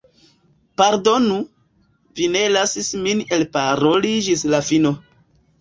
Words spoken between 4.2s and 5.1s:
ĝis la fino.